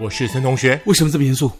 [0.00, 0.80] 我是陈同学。
[0.84, 1.50] 为什么这么严肃？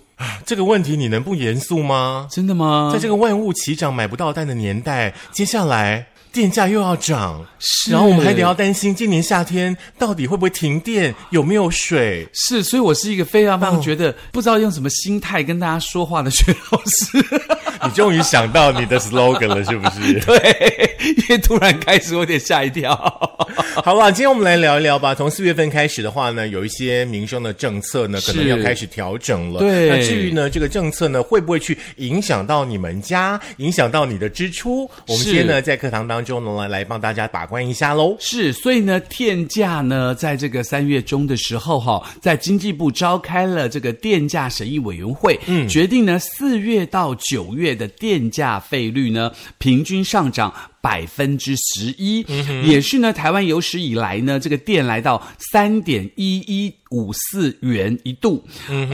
[0.46, 2.28] 这个问题你能不严肃吗？
[2.30, 2.90] 真的吗？
[2.92, 12.28] 在这个万物齐涨、买不到蛋的年代，接下来电价又要涨，是然后我们还得要担心今年夏天到底会不会停电，有没有水。
[12.32, 17.24] 是，所以我是一个非常非常觉得不知道用什么心态跟大家说话的薛老师。
[17.84, 20.20] 你终于想到你的 slogan 了，是不是？
[20.26, 23.47] 对，因为突然开始，我有点吓一跳。
[23.84, 25.14] 好了，今天我们来聊一聊吧。
[25.14, 29.58] 从四月份开始的话呢，有一些民生的政策呢，可能要开始调整了。
[29.58, 34.88] 对那至于呢，这个政策呢，会不会去影响到你们家，影响到你的支出？
[35.08, 38.16] 我们今天呢，在课堂当中呢，来来帮大家把关一下喽。
[38.20, 50.52] 是，所以呢，电价呢，在这个三月中的时候，哈，在经济部召开了这个电价审议委员会，嗯，决定呢，四月到九月的电价费率呢，平均上涨。
[50.80, 52.24] 百分之十一，
[52.64, 58.42] 也是呢，台湾有史以来呢，这个电来到三点一一五四元一度，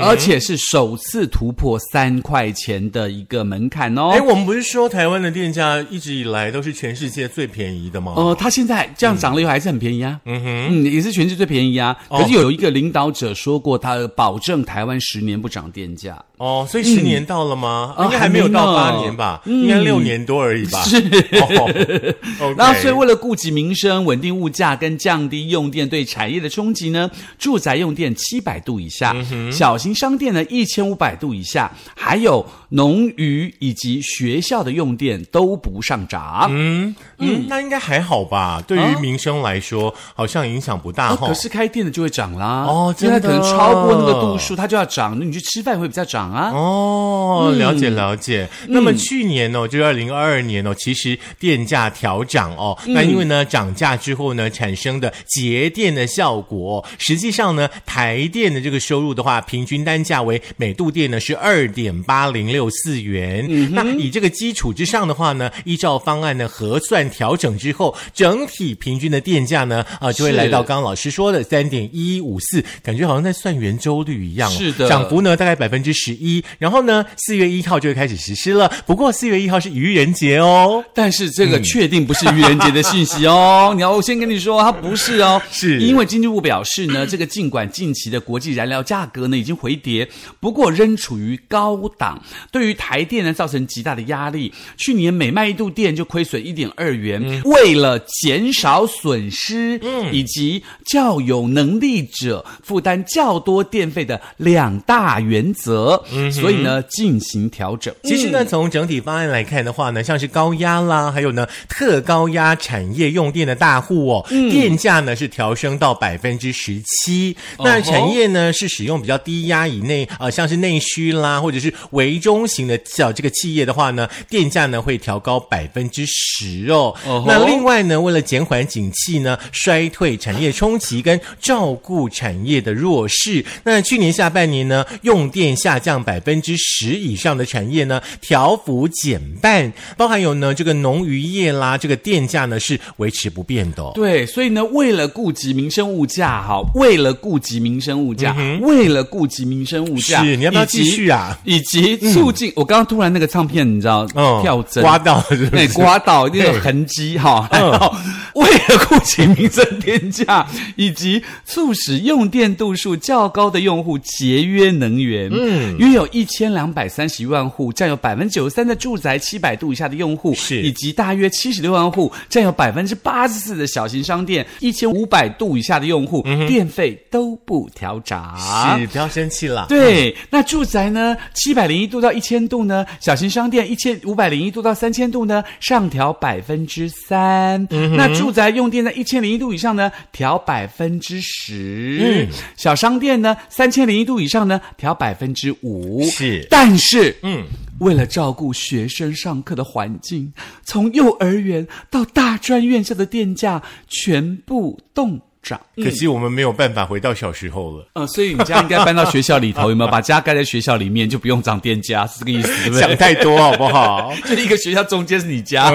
[0.00, 4.10] 而且是首次突破三块钱的一个门槛哦。
[4.12, 8.14] 哎，我们不是说台湾的电价一直以来都是全世界最便宜的吗？
[8.16, 11.96] 呃，它现在这样涨了以后还是很便宜啊，嗯哼，嗯，也是全世界最便宜啊。
[12.08, 16.22] 可是有一个领导者说过，他保证台湾十年不涨电价。
[16.36, 17.94] 哦，所以十年到了吗？
[17.96, 19.40] 啊应该还没有到八年吧？
[19.46, 20.82] 应该六年多而已吧？
[20.82, 21.00] 是
[22.56, 27.08] 那所以为了顾及民生、稳定物价跟降低用电对产业的冲击呢，
[27.38, 29.14] 住宅用电七百度以下，
[29.52, 36.46] 小型商店呢一千五百度以下，还有农渔以及学校的用电都不上涨。
[36.48, 38.62] 嗯嗯，那应该还好吧？
[38.66, 41.14] 对于民生来说，好像影响不大。
[41.14, 42.64] 可是开店的就会涨啦。
[42.64, 46.50] 哦现在可能超过那个度数，它就要涨，那你去吃饭会比较涨啊。
[46.54, 48.48] 哦，了解了解。
[48.68, 63.46] 那么去年哦，就是二零二二年哦，其实电价调涨哦，那因为呢涨价之后呢产生的节电的效果哦，实际上呢台电的这个收入的话，平均单价为每度电呢是二点八零六四元。
[63.72, 74.54] 那以这个基础之上的话呢，依照方案呢核算调整之后，整体平均的电价呢啊、就会来到刚刚老师说的三点一五四，感觉好像在算圆周率一样、哦。
[74.56, 78.70] 是的涨幅呢大概百分之十一，然后呢四月一号就会开始实施了。
[78.86, 80.84] 不过四月一号是愚人节哦。
[80.94, 83.72] 但是这个确定不是愚人节的信息哦。
[83.76, 90.08] 你要我先跟你说，它不是哦，是因为经济部表示呢，这个尽管近期的国际燃料价格呢已经回跌，
[90.40, 92.20] 不过仍处于高档，
[92.50, 94.52] 对于台电呢造成极大的压力。
[94.76, 99.80] 去年每卖一度电就亏损一点二元，为了减少损失，
[100.12, 106.02] 以及较有能力者负担较多电费的两大原则，
[106.32, 107.94] 所以呢进行调整。
[108.04, 117.36] 其实呢，从整体方案来看的话呢，像是高压啦，还有呢特高压产业用电的大户哦，电价呢是调升到百分之十七。
[117.58, 126.94] 那产业呢是使用比较低压以内，呃，像是内需啦，或者是微中型的小这个企业的话呢，电价呢会调高百分之十哦。
[127.06, 143.92] 哦那另外呢，为了减缓景气呢衰退、产业冲击跟照顾产业的弱势，那去年下半年呢，用电下降百分之十以上的产业呢，调幅减半，包含有呢这个农渔业啦，这个电价呢是维持不变的、哦。
[143.94, 151.38] 对，所以呢，为了顾及民生物价，哈，为了顾及民生物价，为了顾及民生物价，是你要不要以及继续啊？
[151.44, 154.40] 以及促进，我刚刚突然那个唱片，你知道，嗯。
[154.42, 154.82] 跳针。
[154.82, 155.74] 刮到了是不对，是？
[155.74, 157.46] 刮到那个痕迹哈。
[157.52, 157.70] 嗯。
[157.70, 157.94] 然后
[158.34, 160.46] 为了顾及民生电价，
[160.76, 170.62] 以及促使用电度数较高的用户节约能源，嗯，约有一千两百三十一万户，占有百分之九十三的住宅七百度以下的用户，是。
[170.62, 178.36] 以及大约七十六万户，占有百分之八十四的小型商店，一千五百度以下的用户，电费都不调涨。
[178.78, 179.66] 是，不要生气了。
[179.68, 181.16] 对，那住宅呢？
[181.34, 182.84] 七百零一度到一千度呢？
[183.00, 185.42] 小型商店一千五百零一度到三千度呢？
[185.60, 187.66] 上调百分之三。
[187.96, 189.90] 那住宅用电在一千零一度以上呢？
[190.12, 192.00] 调百分之十。
[192.00, 193.36] 嗯小商店呢？
[193.48, 194.60] 三千零一度以上呢？
[194.76, 196.04] 调百分之五。
[196.04, 197.44] 是但是，嗯，
[197.80, 200.32] 为了照顾学生上课的环境，
[200.64, 205.60] 从幼儿园到大专院校的电价全部动涨。
[205.76, 207.86] 可惜我们没有办法回到小时候了。
[207.92, 209.90] 呃， 所以你家应该搬到学校里头，有没有？
[209.90, 212.96] 把家盖在学校里面，就不用涨电价，是这个意思，对不想？
[212.96, 214.12] 太多好不好？
[214.26, 215.70] 就一个学校中间是你家。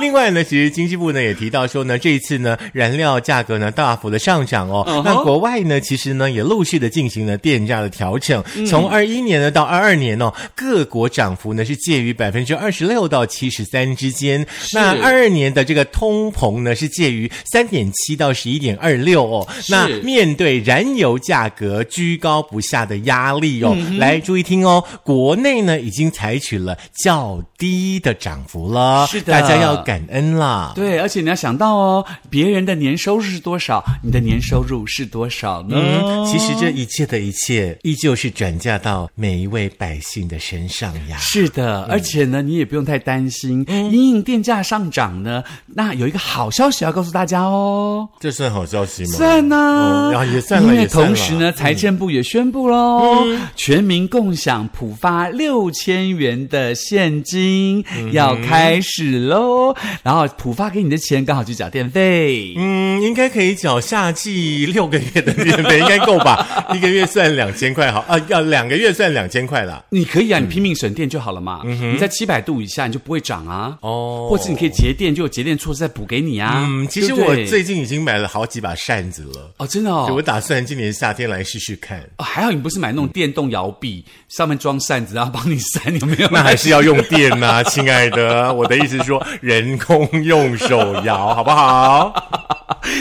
[0.00, 5.02] 另外呢，其实经济部呢也提到说呢，这一次呢燃料价格呢大幅的上涨哦。
[5.04, 14.46] 那国外呢，其实呢也陆续的进行了电价的调整，嗯从二一年呢到二二年哦，各国涨幅呢是介于百分之二十六到七十三之间。
[14.72, 19.46] 那二二年的这个通膨呢是介于三点七到十一点二六哦。
[19.68, 30.72] 那面对燃油价格居高不下的压力哦，来注意听哦，国内呢已经采取了较低的涨幅了，是的大家要感恩啦。
[30.74, 35.76] 对，而且你要想到哦，别人的年收入是多少，你的年收入是多少呢？
[35.76, 41.16] 嗯，其实这一切的一切，依旧是转嫁到每一位百姓的身上呀。
[41.18, 48.08] 是的，而且呢，你也不用太担心，因应电价上涨呢，那有一个好消息要告诉大家哦。
[48.20, 49.16] 这算好消息吗？
[49.16, 59.74] 算呢、哦然后也算了，因为同时呢，财政部也宣布喽，全民共享普发六千元的现金、要开始喽。
[60.02, 62.54] 然后普发给你的钱刚好去缴电费。
[62.56, 66.66] 嗯，应该可以缴夏季六个月的电费，应该够吧？
[66.74, 69.84] 一个月算两千块好啊，要两个月算两千块啦。
[69.90, 71.62] 你可以啊，你拼命省电就好了嘛。
[71.64, 73.76] 你在七百度以下，你就不会涨啊。
[73.80, 76.66] 哦或者你可以节电，就有节电措施再补给你啊。
[76.68, 82.00] 嗯，其实我最近已经买了好几把扇子了，哦，真的哦我打算今年夏天来试试看。
[82.16, 86.28] 哦，还好你不是买那种电动摇臂，上面装扇子，然后帮你扇，有没有？
[86.32, 88.52] 那还是要用电呐、亲爱的。
[88.54, 92.14] 我的意思是说，人工用手摇， 好不好？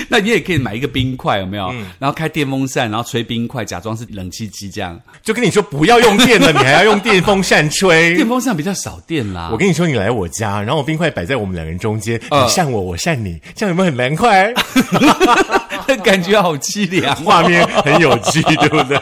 [0.09, 1.73] 那你也可以买一个冰块，有没有？
[1.97, 4.99] 然后开电风扇，然后吹冰块，假装是冷气机这样。
[5.23, 8.27] 就跟你说不要用电了，你还要用电风扇吹电。
[8.27, 9.49] 风扇比较少电啦。
[9.51, 14.53] 我跟你说，你来我家，然后我冰块摆在我们两个人中间，呃你扇我，我扇你，这样有没有很凉快？
[16.03, 17.15] 感觉好凄凉。
[17.17, 18.99] 画面很有趣，对不对？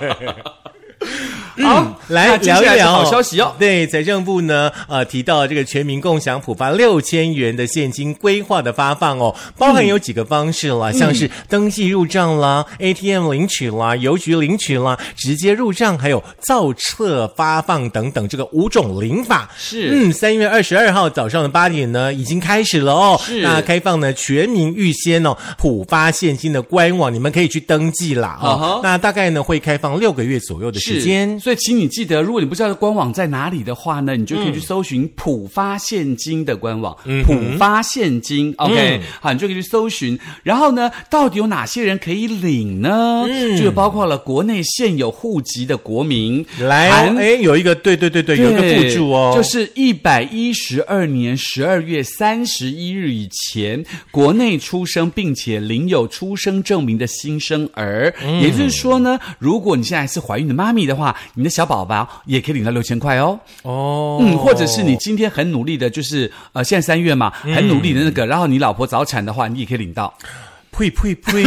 [1.63, 3.55] 好，来聊一聊好消息哦。
[3.57, 23.19] 对，财政部呢，呃，提到这个全民共享普发六千元的现金规划的发放哦，包含有几个方式啦，像是登记入账啦、ATM 领取啦、邮局领取啦、直接入账，还有造册发放等等，这个五种领法是嗯，三月二十二号早上的八点呢，已经开始了哦。
[23.23, 28.49] 是那开放呢全民预先哦普发现金的官网，你们可以去登记啦哦。
[28.49, 31.39] 啊哈那大概呢会开放六个月左右的时间。
[31.47, 40.19] 所以请你记得，如果你不知道官网在哪里的话呢，你就可以去搜寻浦发现金的官网，浦发现金，OK，、好，你就可以去搜寻。
[40.43, 43.23] 然后呢，到底有哪些人可以领呢？
[43.57, 58.13] 就包括了国内现有户籍的国民，来哎，有一个，对对对对，有一个附注哦，就是一百一十二年十二月三十一日以前，国内出生并且领有出生证明的新生儿。
[58.21, 63.39] 嗯也就是说呢，如果你现在是怀孕的妈咪的话，你的小宝宝也可以领到六千块哦。
[63.61, 70.11] 哦，嗯，或者是你今天很努力的，就是呃，现在三月嘛，嗯很努力的那个，然后你老婆早产的话，你也可以领到。
[70.77, 71.43] 呸呸呸！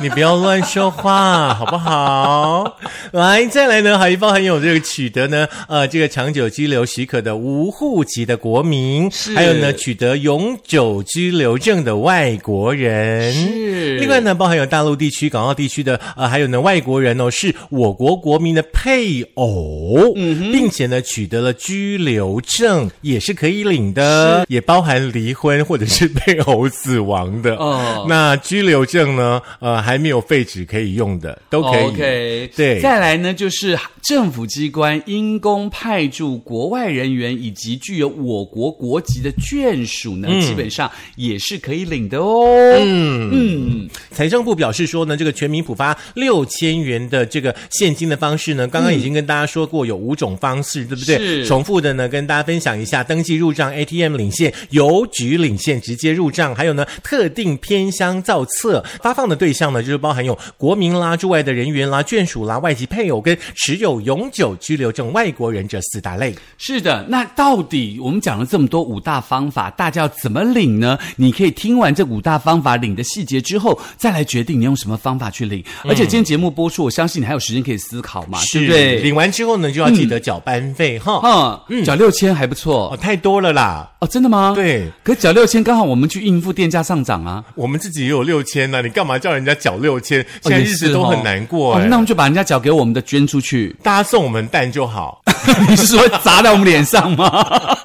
[0.00, 2.78] 你不要乱说话，好不好？
[3.10, 13.32] 来，再来呢，还包含有这个取得呢，呃，这个长久居留许可的无户籍的国民，还有呢，取得永久居留证的外国人。
[13.32, 27.56] 是另外呢，包含有大陆地区、港澳地区的，呃，还有呢，外国人哦，是我国国民的配偶，嗯，并且呢，取得了居留证，也是可以领的，也包含离婚或者是配偶死亡的。
[27.56, 29.40] 哦那居留证呢？
[29.58, 31.84] 呃，还没有废止可以用的，都可以。
[31.84, 42.44] OK，对再来呢，就是政府机关因公派驻国外人员以及具有我国国籍的眷属呢，基本上也是可以领的哦。
[42.78, 51.16] 嗯嗯，财政部表示说呢，这个全民普发六千元的这个现金的方式呢，刚刚已经跟大家说过有五种方式，对不对？
[51.16, 66.34] 是重复的呢，跟大家分享一下：登记入账、ATM 领现、邮局领现、直接入账，还有呢特定偏乡造册发放的对象呢，就是包含有国民啦、驻外的人员啦、眷属啦、外籍配偶跟持有永久居留证外国人这四大类。
[66.56, 67.04] 是的。
[67.10, 70.98] 那到底我们讲了这么多五大方法，大家要怎么领呢？
[71.16, 75.62] 你可以听完这五大方法领的细节之后，再来决定你用什么方法去领。
[75.84, 79.00] 而且今天节目播出，我相信你还有时间可以思考嘛，对不对？
[79.00, 81.64] 领完之后呢，就要记得缴班费哈。
[81.68, 83.90] 嗯，缴六千还不错哦，太多了啦。
[84.00, 84.54] 哦，真的吗？。
[84.54, 90.24] 对可缴六千刚好我们去应付电价上涨啊，我们自己也有六千呢，你干嘛叫人家缴六千？
[90.42, 93.74] 现在哦日子都很难过那我们就把人家缴给我们的捐出去。
[93.82, 95.22] 大家送我们蛋就好。
[95.68, 97.76] 你是说砸在我们脸上吗？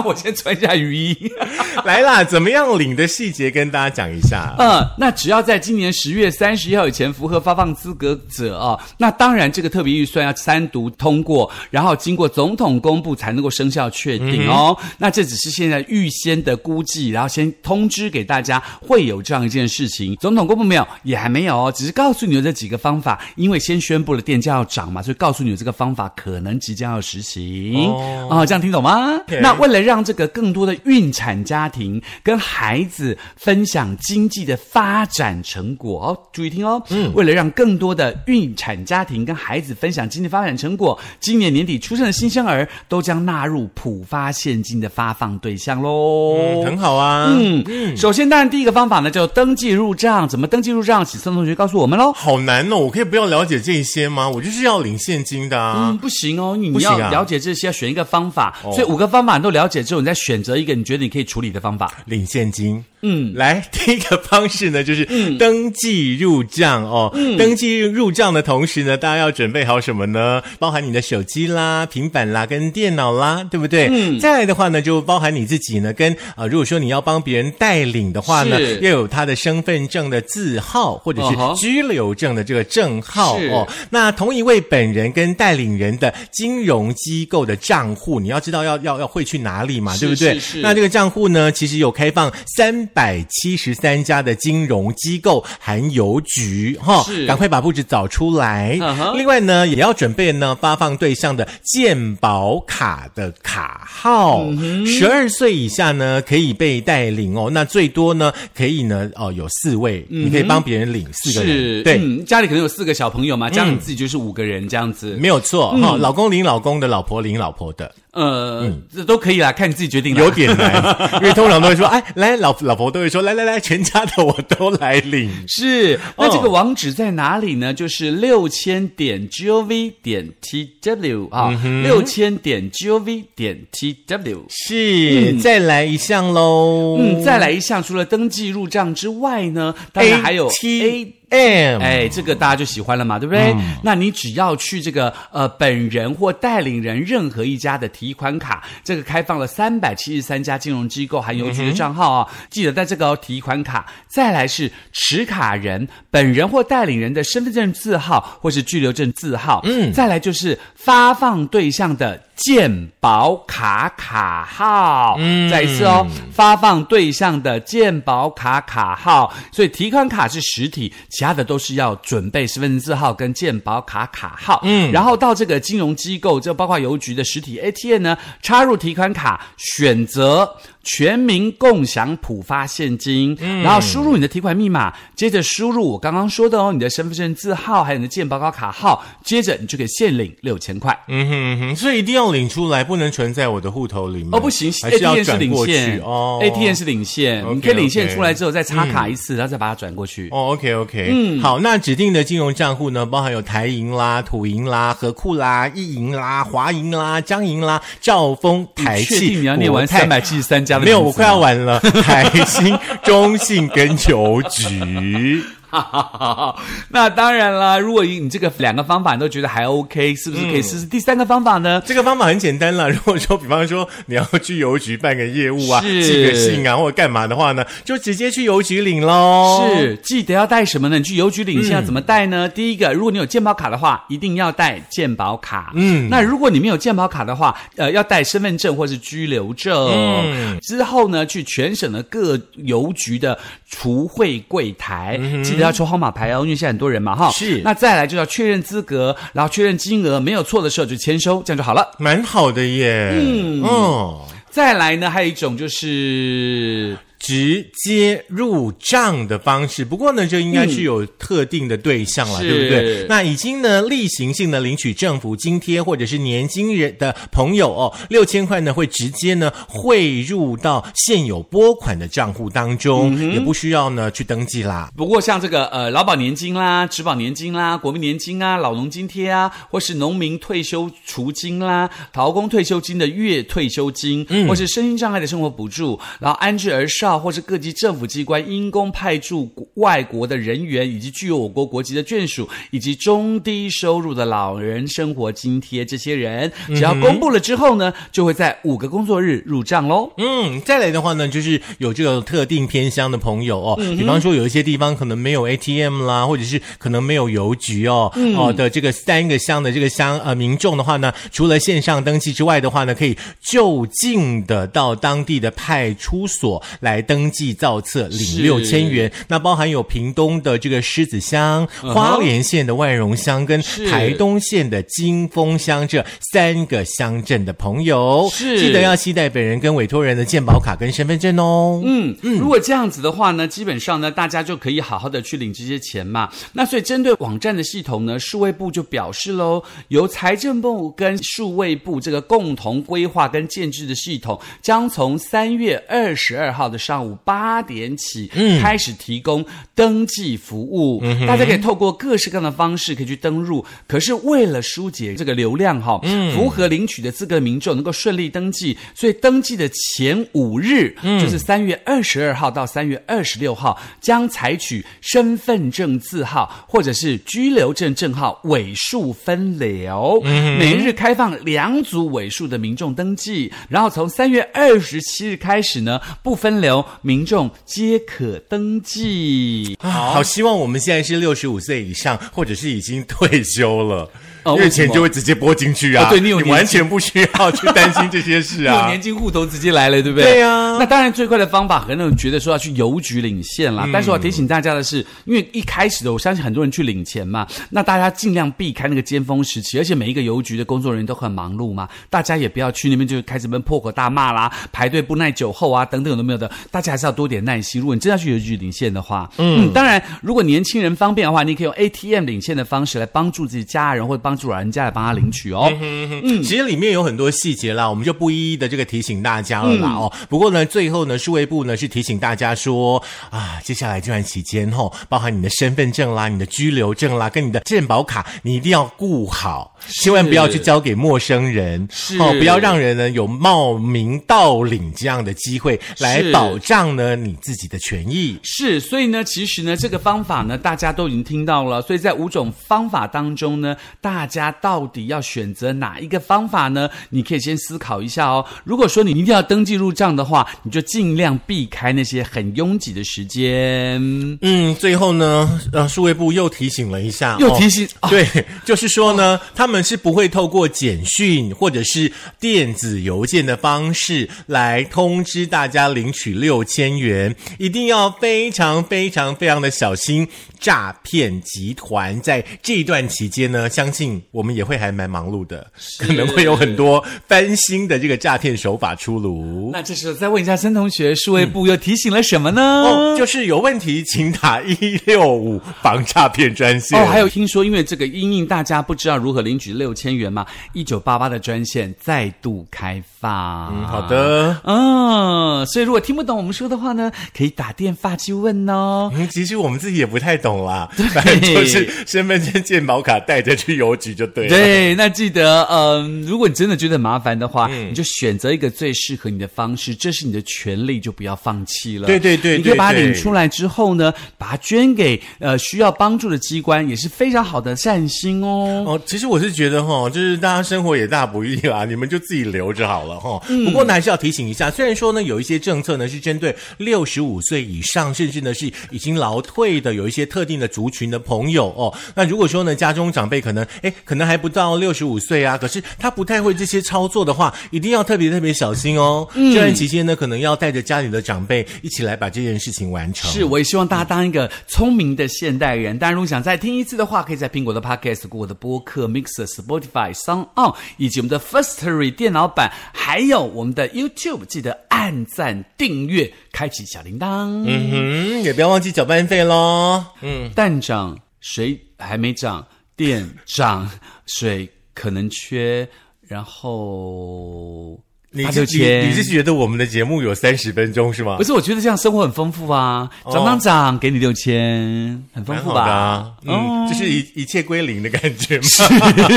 [0.00, 1.14] 那我先穿一下雨衣。
[1.84, 4.54] 来啦，怎么样领的细节跟大家讲一下。
[4.58, 14.76] 嗯，那只要在今年十月三十一号以前符合发放资格者啊、那当然这个特别预算要三读通过，然后经过总统公布才能够生效确定哦。
[14.98, 20.16] 那这只是现在预先的估计，然后先通知给大家会有这样一件事情。
[20.16, 20.86] 总统公布没有？
[21.02, 27.90] 也还没有哦，只是告诉你有这几个方法，因为先宣布了电价要涨嘛，所以告诉你有这个方法可能即将要实行。
[27.90, 36.18] 哦哦，这样听懂吗那为了让让这个更多的孕产家庭跟孩子分享经济的发展成果哦。
[36.32, 46.62] 注意听哦，嗯，为了让更多的孕产家庭跟孩子分享经济发展成果，今年年底出生的新生儿都将纳入普发现金的发放对象喽。
[46.64, 50.28] 很好啊，嗯嗯，首先当然第一个方法呢，就登记入账。
[50.28, 51.04] 怎么登记入账？
[51.04, 52.12] 请宋同学告诉我们喽。
[52.12, 54.28] 好难哦，我可以不要了解这些吗？
[54.28, 55.88] 我就是要领现金的啊。
[55.90, 58.56] 嗯，不行哦，你要了解这些，要选一个方法。
[58.62, 61.92] 所以五个方法你都了解之后，你再选择一个你觉得你可以处理的方法。
[62.06, 62.84] 领现金。
[63.02, 65.06] 嗯，来，第一个方式呢，就是
[65.38, 67.10] 登记入账哦。
[67.38, 70.42] 登记入账的同时呢，大家要准备好什么呢？
[70.58, 73.88] 包含你的手机啦、平板啦、跟电脑啦，对不对？
[73.90, 74.18] 嗯。
[74.18, 83.66] 再来的话呢，就包含你自己呢，跟呃，如果说你要帮别人代领的话呢，要有他的身份证的字号或者是嗯哼居留证的这个证号哦。
[83.88, 90.40] 那同一位本人跟代领人的金融机构的账户，你要知道要要要会去哪里嘛，对不对？
[90.62, 98.78] 那这个账户呢，其实有开放三百七十三家的金融机构含邮局哈是，赶快把布置找出来。
[99.14, 104.44] 另外呢，也要准备呢发放对象的健保卡的卡号。
[104.46, 111.82] 嗯十二岁以下呢可以被带领哦，那最多呢可以呢哦有四位，你可以帮别人领四个人。
[111.84, 111.98] 对。
[112.00, 115.16] 嗯，家里可能有四个小朋友嘛，这样你自己就是五个人这样子。
[115.20, 120.16] 没有错老公领老公的，老婆领老婆的，呃，这都可以啦，看你自己决定。
[120.16, 120.82] 有点难，
[121.22, 125.30] 因为通常都会说，哎，来老老婆都会说，来来来，全家的我都来领。
[125.46, 127.72] 是，那哦这个网址在哪里呢？
[127.72, 134.44] 就是六千点 gov 点 tw 啊，嗯六千点 gov 点 tw。
[134.48, 136.98] 是，再来一项喽。
[136.98, 141.14] 嗯，再来一项，除了登记入账之外呢，当然还有 A。
[141.30, 143.52] M，哎，这个大家就喜欢了嘛，对不对？
[143.52, 143.76] 嗯。
[143.82, 180.56] 那你只要去这个呃本人或代理人任何一家的提款卡，这个开放了三百七十三家金融机构含邮局的账号啊、记得在这个哦提款卡，再来是持卡人本人或代理人的身份证字号或是居留证字号，嗯，再来就是发放对象的健保卡卡号，嗯，再一次哦，发放对象的健保卡卡号，所以提款卡是实体，其他的都是要准备身份证字号跟健保卡卡号，嗯，然后到这个金融机构，就包括邮局的实体 ATM 呢，插入提款卡，选择。
[180.82, 190.98] 全民共享普发现金，然后输入你的提款密码，接着输入我刚刚说的哦，你的身份证字号还有你的健保卡卡号，接着你就可以现领六千块。
[191.08, 194.28] 嗯哼嗯哼，所以一定要领出来，不能存在我的户头里面。
[194.32, 196.38] 哦，不行，ATM 是领现去哦。
[196.42, 200.28] ，ATM 是领现你可以领现出来之后再插卡一次，然后再把它转过去。
[200.30, 209.20] 哦，OK OK，嗯，好，那指定的金融账户呢，包含有台银啦、土银啦、和库啦、易银啦、华银啦、江银啦、兆丰、台确。
[209.20, 211.80] 定你要念完三百七十三家的没有，我快要完了。
[212.02, 215.42] 台新、中信跟邮局。
[215.70, 216.56] 哈哈哈哈
[216.88, 221.80] 那当然啦，如果你这个两个方法你都觉得还 OK，是不是可以试试第三个方法呢？
[221.86, 222.90] 这个方法很简单了。
[222.90, 229.64] 如果说，比方说你要去邮局办个业务啊，寄个信啊，或者干嘛的话呢，就直接去邮局领喽。
[229.76, 230.98] 是，记得要带什么呢？
[230.98, 232.48] 你去邮局领现要怎么带呢？
[232.48, 235.72] 第一个，如果你有健保卡的话，一定要带健保卡。
[235.74, 239.88] 嗯，那如果你没有健保卡的话，呃，要带身份证或是居留证。
[239.90, 247.30] 嗯之后呢，去全省的各邮局的除汇柜台，记得要抽号码牌哦，因为现在很多人嘛，哈。
[247.30, 251.90] 是那再来就要确认资格，然后确认金额，没有错的时候就签收，这样就好了。
[251.98, 253.10] 蛮好的耶。
[253.12, 254.26] 嗯哦。
[254.50, 256.96] 再来呢，还有一种就是。
[257.20, 263.06] 直接入账的方式，不过呢，这应该是有特定的对象了，是对不对？
[263.08, 274.90] 那已经呢例行性的领取政府津贴或者是年金人的朋友哦，六千块呢会直接呢汇入到现有拨款的账户当中，也不需要呢去登记啦。
[274.96, 300.10] 不过像这个呃劳保年金啦、职保年金啦、国民年金啊、老农津贴啊，或是农民退休除金啦、劳工退休金的月退休金，或是身心障碍的生活补助，然后安置儿少或是各级政府机关因公派驻外国的人员，以及具有我国国籍的眷属，以及中低收入的老人生活津贴，这些人只要公布了之后呢，就会在五个工作日入账喽。
[300.18, 319.10] 嗯，再来的话呢，就是有这个特定偏乡的朋友哦，比方说有一些地方可能没有 ATM 啦，或者是可能没有邮局哦，哦的这个三个乡的这个乡呃民众的话呢，除了线上登记之外的话呢，可以就近的到当地的派出所来来登记造册领六千元。
[319.28, 331.80] 那包含有屏东的这个狮子乡、花莲县的万荣乡跟台东县的金峰乡这三个乡镇的朋友，是记得要携带本人跟委托人的健保卡跟身份证哦。
[331.84, 336.30] 嗯嗯，如果这样子的话呢，基本上呢，大家就可以好好的去领这些钱嘛。
[336.54, 348.26] 那所以针对网站的系统呢，数位部就表示喽，由财政部跟数位部这个共同规划跟建制的系统，将从三月二十二号的上午八点起，
[348.62, 349.44] 开始提供
[349.74, 351.02] 登记服务。
[351.26, 353.62] 大家可以透过各式各样的方式可以去登入。
[353.86, 356.00] 可是为了疏解这个流量哈、
[356.34, 379.76] 符合领取的资格的民众能够顺利登记，所以登记的前五日，就是三月二十二号到三月二十六号，将采取身份证字号或者是居留证证号尾数分流，每日开放两组尾数的民众登记，然后从三月二十七日开始呢，不分流，民众皆可登记。
[379.80, 384.08] 啊，好希望我们现在是六十五岁以上，或者是已经退休了。
[384.42, 386.06] 哦因为钱就会直接拨进去啊！
[386.06, 388.98] 哦对你有你完全不需要去担心这些事啊 有啊年。
[388.98, 390.32] 金户头直接来了，对不对？
[390.32, 393.88] 对呀那当然，最快的方法，很多人觉得说要去邮局领现嗯啦。
[393.92, 407.80] 但是我要提醒大家的是，因为一开始的，我相信很多人去领钱嘛，那大家尽量避开那个尖峰时期，而且每一个邮局的工作人员都很忙碌嘛，大家也不要去那边就开始闷破口大骂啦，排队不耐酒后啊，等等有的没有的，大家还是要多点耐心。
[407.80, 415.70] 如果你真要去邮局领现的话，嗯，当然，如果年轻人方便的话，你可以用 ATM 领现的方式来帮助自己家人或者帮助老人家来帮他领取哦。
[415.80, 420.12] 嗯，其实里面有很多细节啦，我们就不一一的这个提醒大家了啦、哦。
[420.28, 438.38] 不过呢，最后呢，数位部呢是提醒大家说啊，接下来这段期间吼、包含你的身份证啦、你的居留证啦，跟你的健保卡，你一定要顾好，千万不要去交给陌生人，是哦，不要让人呢有冒名盗领这样的机会，来保障呢你自己的权益。
[438.42, 441.82] 是，所以呢，其实呢，这个方法呢，大家都已经听到了。
[441.82, 446.88] 所以在五种方法当中呢，大家到底要选择哪一个方法呢？
[447.10, 448.44] 你可以先思考一下哦。
[448.64, 454.00] 如果说你一定要登记入账的话，你就尽量避开那些很拥挤的时间。
[454.42, 458.26] 嗯，最后呢，呃，数位部又提醒了一下，又提醒啊对，
[458.64, 470.26] 就是说呢，他们是不会透过简讯或者是电子邮件的方式来通知大家领取六六千元，一定要非常非常非常的小心。
[470.60, 475.66] 诈骗集团在这段期间呢，相信我们也会还蛮忙碌的，
[475.98, 479.70] 可能会有很多翻新的这个诈骗手法出炉。
[479.72, 482.60] 那这时候再问一下森同学，数位部又提醒了什么呢？
[482.60, 487.00] 哦，就是有问题，请打一六五 防诈骗专线。
[487.00, 490.44] 哦，还有听说，因为这个因应大家不知道如何领取六千元嘛，
[490.74, 493.74] 一九八八的专线再度开放。
[493.74, 494.06] 嗯，好。
[494.10, 494.60] 的。
[494.64, 499.10] 嗯，所以如果听不懂我们说的话呢，可以打电话去问哦。
[499.14, 504.50] 嗯，其实我们自己也不太懂啦，反正就是身份证、健保卡带着去邮局就对了。
[504.50, 512.06] 对，那记得，嗯，如果你真的觉得麻烦的话，你就选择一个最适合你的方式，这是你的权利，就不要放弃了。
[512.06, 518.84] 对对对你可以把它领出来之后呢，把它捐给呃需要帮助的机关，也是非常好的善心哦。
[518.86, 523.40] 哦，其实我是觉得哈，就是大家生活也大不易啦， 你们就自己留着好了哈。
[523.64, 531.92] 不过呢，还是要提醒一下，虽然说呢有一些政策呢是针对六十五岁以上，甚至呢是已经劳退的有一些特定的族群的朋友哦。
[532.14, 539.26] 那如果说呢家中长辈可能哎可能还不到六十五岁啊，可是他不太会这些操作的话，一定要特别特别小心哦。
[539.34, 543.30] 这段期间呢，可能要带着家里的长辈一起来把这件事情完成。
[543.30, 545.98] 是，我也希望大家当一个聪明的现代人。
[545.98, 557.64] 当然，如果想再听一次的话，可以在苹果的 Podcast、我的播客、Mixer、Spotify、Sound On，以及我们的 Firstory 电脑版，还有我们的 YouTube，记得按赞、订阅、开启小铃铛。
[557.66, 560.04] 嗯哼，也不要忘记搅拌费喽。
[560.20, 560.29] 嗯。
[560.54, 562.66] 蛋涨，水还没涨，
[562.96, 563.90] 电涨，
[564.26, 565.88] 水可能缺，
[566.26, 567.98] 然后
[568.30, 569.10] 你是你六千。
[569.10, 571.44] 你是觉得我们的节目有三十分钟是吗不？
[571.44, 573.10] 是，我觉得这样生活很丰富啊！
[573.24, 575.82] 哦涨涨涨，给你六千，很丰富吧？
[575.82, 578.64] 啊，嗯，哦就是一一切归零的感觉嘛。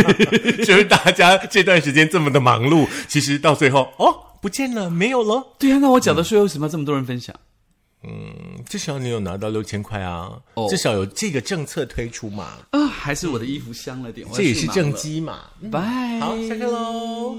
[0.64, 5.44] 就是大家这段时间这么的忙碌，其实到最后哦，不见了，没有了。
[5.58, 7.36] 对啊，那我讲的税为什么要这么多人分享？
[8.68, 14.68] 至少你有拿到六千块啊，哦至少有这个政策推出嘛，啊，还是我的衣服香了点，这也是。
[14.68, 15.40] 正机嘛。
[15.72, 17.36] 拜，好，下课喽。